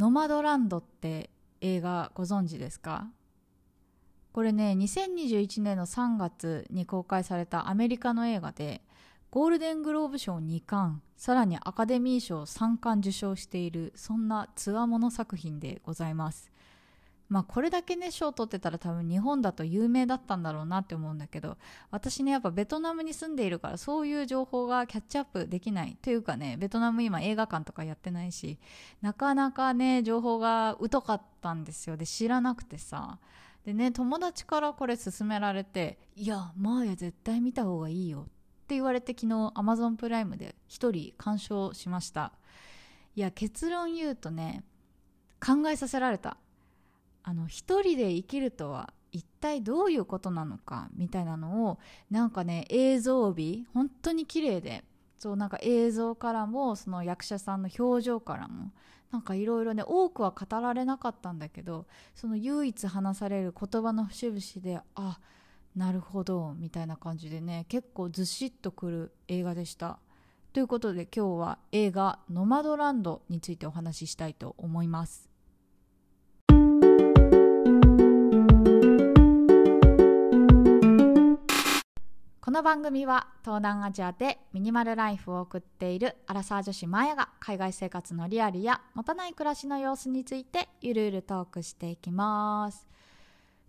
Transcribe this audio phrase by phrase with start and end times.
[0.00, 1.28] ノマドランドって
[1.60, 3.08] 映画ご存知ですか？
[4.32, 8.80] これね2021年の3月に公開されたアメリカの映画で
[9.30, 16.49] ゴールデングローブ賞2冠さらにアカデミー賞3冠受賞しているそんなつわもの作品でございます。
[17.30, 21.56] まあこれだけね賞を取ってたら多分日本だと有名だったんだろうなって思うんだけど
[21.92, 28.58] 私ねやっぱベトナムに住んでいるからそういう情報がキャッチアップできないというかねベトナム今映画館とかやってないし
[29.00, 31.96] なかなかね情報が疎かったんですよ。
[31.96, 33.18] で知らなくてさ。
[33.64, 38.22] でね友達からこれ勧められて「いやマーヤ絶対見た方がいいよ」
[38.64, 42.32] って言われて昨日 Amazon プライムで1人鑑賞しました。
[43.14, 44.64] いや結論言うとね
[45.44, 46.36] 考えさせられた。
[47.22, 51.78] あの一人で生きるとは一体どういうことなのかみたいなのを
[52.10, 54.84] なんかね映像美本当に綺麗で
[55.18, 58.70] そうなんか映像からもその役者さんの表情からも
[59.10, 65.18] なんかいろいろね多くは語られなかったんだけどその唯一話される言葉の節々であ
[65.76, 69.98] なるほどみたいな感じでね結構ずしっとくる映画でした。
[70.52, 75.29] ということで今日は映画「ノマドランド」についてお話ししたいと思います。
[82.60, 92.86] この番組は東南アジアでミニマルライフを送っているアラサー女子マヤが海外生活のリアルや持たない暮らしの様子についてゆるゆるトークしていきます。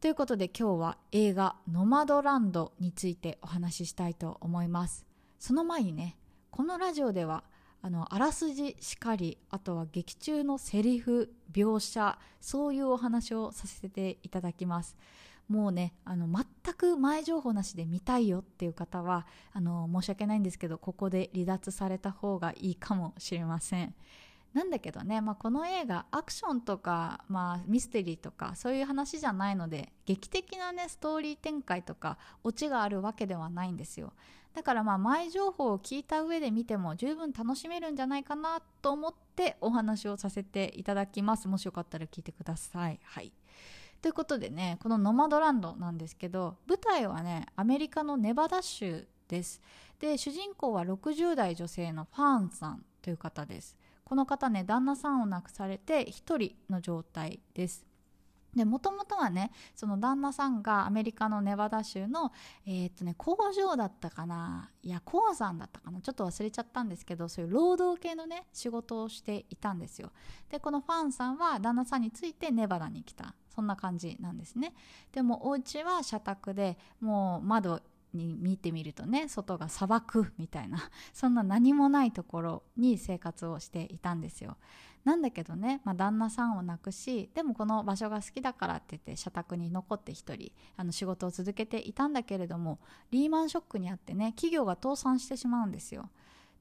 [0.00, 5.04] ということで今日は映画「ノマドランド」についてお話ししたいと思います。
[5.40, 6.16] その前にね
[6.52, 7.42] このラジオでは
[7.82, 14.96] あのあらすじしかりあとは劇中のセリフ描写そういうお話をさせていただきます。
[15.48, 23.94] もうねあの全く前情報なしで見たいよっていう方はあの申し訳ないんですけどここで離脱された方がいいかもしれません。
[24.52, 34.14] なんだけどね、まあ、この映画アクションとか、まあ、ミステリーとかそういう話じゃないので劇的なねストーリー展開とかオチがあるわけではないんですよ。
[34.54, 41.46] だからまあ前情報を聞いた上で見ても十分楽しめるんじゃないかなと思ってお話をさせていただきます。
[41.46, 42.98] もしよかったら聞いてください。
[43.04, 43.34] はい。
[44.06, 49.60] ということでねこのノマドランドなんですけど舞台はねアメリカのネバダ州です。
[49.98, 53.76] で主人公は60代女性のファーンさんという方です。
[54.04, 57.84] この方ね旦那さんを亡くされて1人の状態です。
[58.56, 62.32] でもともとはねその旦那さんがアメリカのネバダ州の、
[62.66, 70.10] えー、っとね、工場だったかないや鉱山だったかなちょっと忘れちゃったんですけどそういう労働系のね仕事をしていたんですよ。
[70.50, 73.34] でこのファンさんは旦那さんについてネバダに来た。
[73.54, 74.74] そんな感じなんですね。
[75.12, 77.80] でもお家は社宅でもう窓
[78.16, 84.56] に見てみるとね外が砂漠みたいな そんな何もないところに生活をしていたんですよ。
[85.04, 92.80] なんだけどね、まあ、旦那さんを亡くしでもこの場所が好きだからって言って社宅に残って1人あの仕事を続けていたんだけれども
[93.12, 96.10] リーマンショックにあってね企業が倒産してしまうんですよ。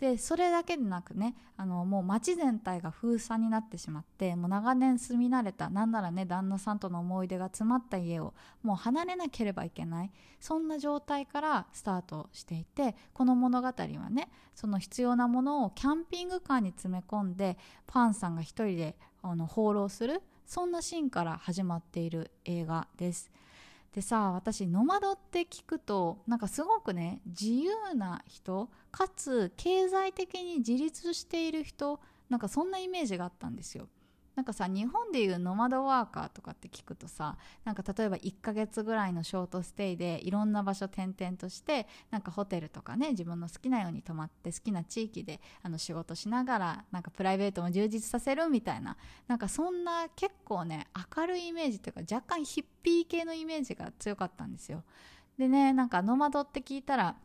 [0.00, 13.74] でそれだけでなくねあのもう街全体が封鎖になってしまってもう長年住み慣れたなんならね旦那さんとの思い出が詰まった家をもう離れなければいけないそんな状態からスタートしていてこの物語は
[14.10, 23.30] ねその必要なものをキャンピングカーに詰め込んでパンさんが一人であの放浪するそんなシーンから始まっている映画です。
[23.94, 33.88] でさ私ノマドって聞くとなんかすごくね自由な人かつ経済的に自立している人なんかそんなイメージがあったんですよ。
[34.36, 48.96] なんかさ日本でいうノマドワーカーとかって聞くとさなんか例えば1ヶ月ぐらいのショートステイでいろんな場所転々としてなんかホテルとかね自分の好きなように泊まって好きな地域であの仕事しながらなんかプライベートも充実させるみたいな
[49.26, 50.86] なんかそんな結構ね
[51.16, 54.84] 明るいイメージというか若干ヒッピー系のイメージが強かったんですよ。
[55.38, 57.16] でねなんかノマドって聞いたら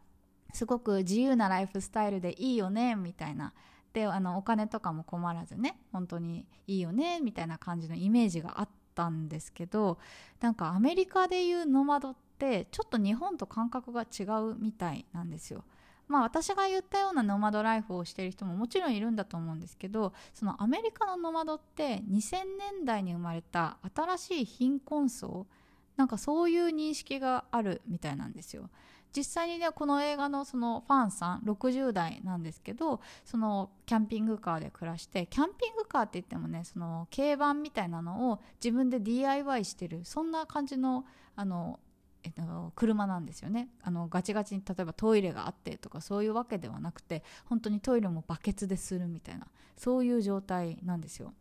[0.53, 3.53] すごく自由なライフスタイルでいいよねみたいな
[3.95, 9.97] であのお金とかも困らずね本当にいいよねみたいな感じのイメージがあったんですけど
[10.41, 15.63] なんかアメリカでいうノマドってちょっと日本と感覚が違うみたいなんですよ。
[16.09, 25.47] まあ私が言ったようなノマドライフをしている人ももちろんいるんだと思うんですけどそのアメリカのノマドって2000年代に生まれた新しい貧困層
[25.97, 28.69] なんかそういう認識があるみたいなんですよ。
[29.15, 41.05] 実際にねこの映画のそのファンさん60代なんですけどそのキャンピングカーで暮らしてキャンピングカーって言ってもねその軽バンみたいなのを自分で DIY してるそんな感じの
[41.37, 41.79] あの
[42.23, 49.45] えっと、車なんですよねあのガチガチに例えばトイレがあってとかそういうわけではなくて本当にトイレもバケツでするみたいな
[49.77, 51.35] そういう状態なんですよ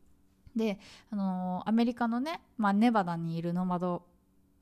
[0.57, 0.79] で、
[1.11, 4.03] あの、アメリカのね、まあ、ネバダにいるノマド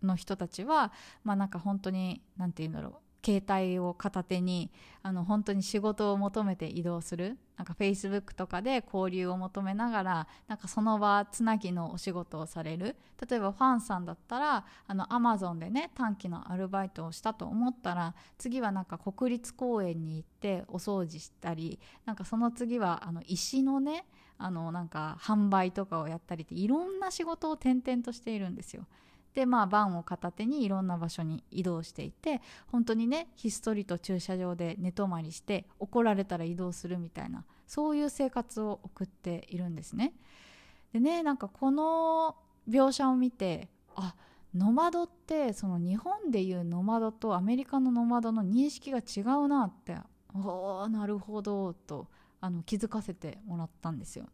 [0.06, 0.93] の人たちは、
[1.25, 2.93] まあ、なんか本当に何て言うんだろう
[3.25, 4.70] 携帯を片手に
[5.02, 12.96] あの本当に仕事を求めて移動するなんか Facebook とかで交流を求めながらなんかその場つなぎのお仕事をされる
[13.28, 24.04] 例えばファンさんだったらあの Amazon でね短期のアルバイトをしたと思ったら次はなんか国立公園に行ってお掃除したりなんかその次はあの石のね
[24.38, 28.87] あのなんか販売とかをやったりっていろんな仕事を転々としているんですよ。
[29.34, 40.12] でまあバンを片手にいろんな場所に移動していて本当にねひっそりと駐車場で寝泊まりして怒られたら移動するみたいなそういう生活を送っているんですね。
[40.93, 42.37] でねなんかこの
[42.69, 44.14] 描写を見てあ
[44.55, 49.96] ノマドってその日本でいうノマドとアメリカのノマドの認識が違うなって
[50.35, 52.08] おなるほどと
[52.40, 54.26] あの気づかせてもらったんですよ。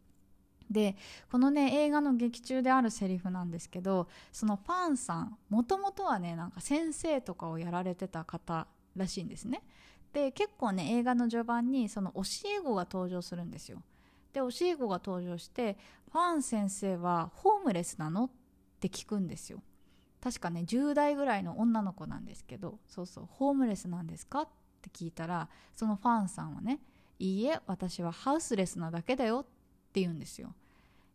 [0.70, 0.97] で
[1.31, 8.67] このね映画の劇中であるセリフなんですけどそのファンさんもともとはねなんか先生とかをやられてた方
[8.97, 9.62] らしいんですね
[10.12, 12.23] で結構ね映画の序盤にその教
[12.59, 13.82] え子が登場するんですよ
[14.32, 15.79] で教え子が登場して
[16.12, 18.31] 「ファン先生はホームレスなの?」っ
[18.81, 19.62] て聞くんですよ
[20.20, 24.49] 確かね10代ぐらいの女の子なんですけどそうそうホームレスなんですかっ
[24.82, 26.81] て聞いたらそのファンさんはね
[27.19, 29.57] いいえ私はハウスレスなだけだよって
[29.88, 30.55] って言うんですよ。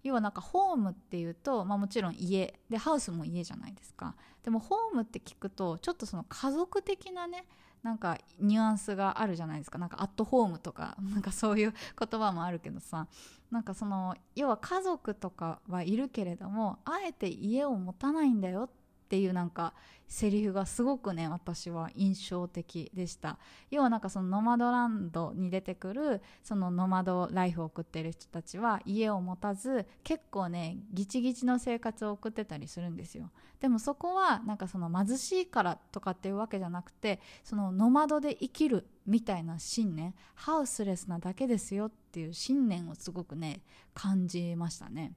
[0.03, 2.59] 要はなんかホームっていうと、まあ、もちろん家。
[2.69, 4.15] でハウスも家じゃないですか。
[4.43, 7.45] でもホームって聞くとちょっとその家族的なね
[7.83, 9.77] なんかニュアンスがあるじゃないですか。
[9.77, 13.07] なんかアットホームとか なんかそういう言葉もあるけどさ。
[13.49, 18.82] なんかその要は家族とかはいるけれどもあえて家を持たないんだよって
[19.13, 19.75] っていうなんか
[20.07, 23.37] セリフがすごくね私は印象的でした。
[23.69, 33.29] 要はなんかそのノマドランドに出てくるそのノマドライフを送ってる人たちは家を持たず結構ねギチギチの生活を送ってたりするんですよ。
[33.59, 43.61] でもそこはなんかその貧しいからとかっていうわけじゃなくてそのノマドで生きるみたいな信念ハウスレスなだけですよっていう信念をすごくね
[43.93, 45.13] 感じましたね。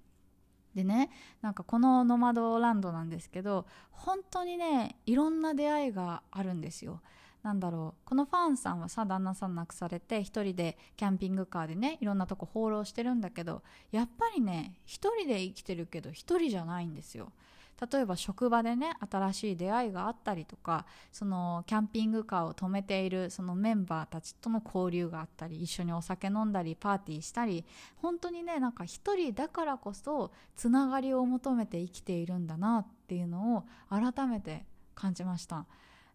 [0.77, 7.01] でねなんかこのノマドランドなんですけど本当にねいろんな出会いがあるんですよ。
[7.43, 13.63] なんだろうこのファンさんはさ旦那さん亡くされて1人でキャンピングカーでねいろんなとこ放浪してるんだけど
[13.93, 17.33] やっぱりね1人で生きてるけど1人じゃないんですよ。
[17.91, 27.65] 例えば職場でね新しい出会いがあったりとかそのキャンピングカーを止めているそのメンバーたちとの交流があったり一緒にお酒飲んだりパーティーしたり
[27.97, 34.65] 本当にねなんか一人だからこそつながりを求めて生きているんだなっていうのを改めて
[34.95, 35.67] 感じました。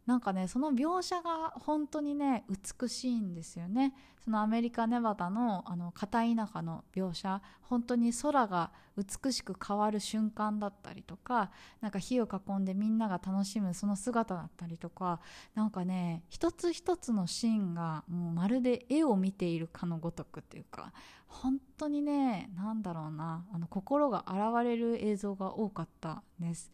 [0.06, 3.94] なんかねその描写が本当にね美しいんですよね。
[4.24, 11.50] そのアメリカ・ネバダのあの片田舎の描写本当に空が美しく変わる瞬間だったりとか
[11.80, 15.21] なんか火を囲んでみんなが楽しむその姿だったりとか
[15.56, 20.94] なんかね一つ一つのシーンがもうまるで絵を見ているかのごとくっていうか
[21.27, 26.71] 本当にねなんだろうなあの心が洗われる映像が多かったです。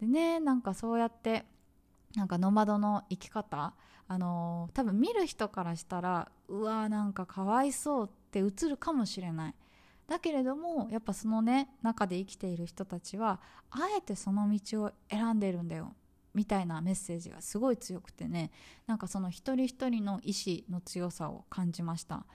[0.00, 1.44] でねなんかそうやって
[2.16, 3.72] なんかノマドの生き方？
[4.08, 9.54] あのー、多分見る人からしたらうわーなんかかわいそうって映るかもしれない。
[10.08, 13.38] だけれどもやっぱそのね中で生きている人たちは
[13.70, 15.94] あえてその道を選んでるんだよ
[16.34, 18.50] みたいなメッセージがすごい強くてね
[18.88, 22.26] なんかその一人一人の意志の強さを感じました。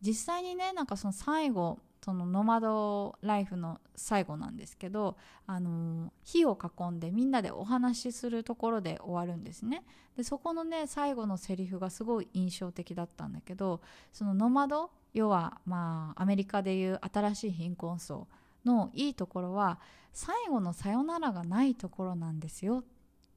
[0.00, 9.84] 実際にねなんかその最後そのノマドライフの最後なんですけど、あの火を囲んでみんなでお話しするところで終わるんですね。
[10.16, 13.80] でそこのね最後のセリフがすごい印象的だったんだけど
[14.12, 18.28] そのノマド要はまあアメリカでいう新しい貧困層
[18.64, 19.78] のいいところは
[20.12, 22.84] 最後のさよならがないところなんですよ。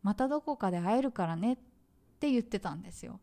[0.04, 1.58] またどこかで会えるからねっ
[2.20, 3.20] て言ってたんですよ。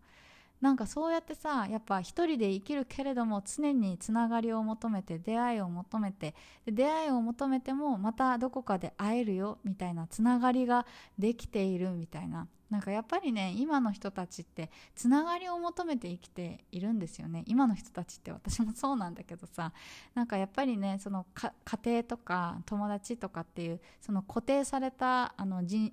[0.63, 10.87] なんかそうやってさやっぱ一人で生きるけれども常につながりを求めて出会いを求めてで出会いを求めてもまたどこかで会えるよみたいなつながりが
[11.19, 12.49] できているみたいな。
[12.71, 17.45] なんかやっぱりね今の人たちってつながりを求めて生きているんですよね。
[17.47, 19.75] 今の人たちって私もそうなんだけどさ。
[20.15, 21.53] なんかやっぱりねその家
[21.85, 25.93] 庭とか友達とかっていうその固定されたあの人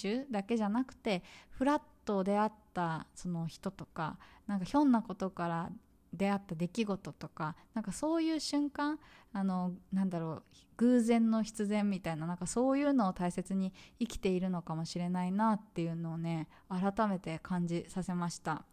[0.00, 5.70] 種だけじゃなくてフラッと出会ったその人とかなんかひょんなことから
[6.12, 8.98] 出会った出来事とかなんかそういう瞬間
[9.32, 10.42] あのなんだろう
[10.76, 18.64] 偶然の必然みたいななんかそういうのを大切に生きているのかもしれないなっていうのをね改めて感じさせました。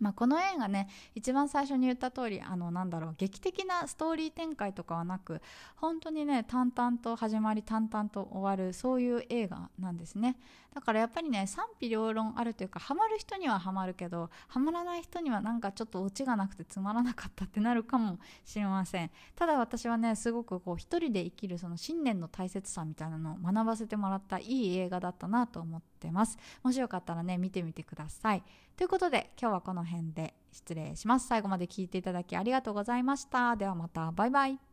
[0.00, 5.40] まあ、この映画ね一番最初に言った通りあのなんだろう劇的なストーリー展開とかはなく
[5.76, 10.36] 本当にね淡々と始まり淡々と終わるそういう映画なんですね。
[10.74, 19.10] だからやっぱりね賛否両論あるというかハマる人にはハマるけどハマらない人にはなんかちょっとオチがなくてつまらなかったってなるかもしれません。
[19.34, 26.38] ただ私はねすごくこう一人で生きるその信念の大切さみたいなのを学ばせてもらったいい映画だったなと思ってます。
[26.62, 28.42] もしよかったらね見てみてください。
[28.78, 31.26] ということで今日はこの辺で失礼します。
[31.26, 33.56] 最後まで聞いていただきありがとうございました。
[33.56, 34.12] ではまた。
[34.12, 34.67] バイバイ。